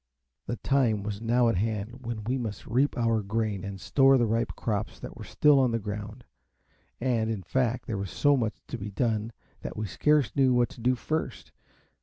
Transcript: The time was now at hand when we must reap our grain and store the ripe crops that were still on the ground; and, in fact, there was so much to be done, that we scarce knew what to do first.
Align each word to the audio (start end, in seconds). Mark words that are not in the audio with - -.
The 0.47 0.55
time 0.55 1.03
was 1.03 1.21
now 1.21 1.47
at 1.47 1.57
hand 1.57 2.03
when 2.03 2.23
we 2.23 2.35
must 2.39 2.65
reap 2.65 2.97
our 2.97 3.21
grain 3.21 3.63
and 3.63 3.79
store 3.79 4.17
the 4.17 4.25
ripe 4.25 4.53
crops 4.55 4.99
that 4.99 5.15
were 5.15 5.23
still 5.23 5.59
on 5.59 5.69
the 5.69 5.77
ground; 5.77 6.23
and, 6.99 7.29
in 7.29 7.43
fact, 7.43 7.85
there 7.85 7.99
was 7.99 8.09
so 8.09 8.35
much 8.35 8.55
to 8.69 8.79
be 8.79 8.89
done, 8.89 9.31
that 9.61 9.77
we 9.77 9.85
scarce 9.85 10.35
knew 10.35 10.55
what 10.55 10.69
to 10.69 10.81
do 10.81 10.95
first. 10.95 11.51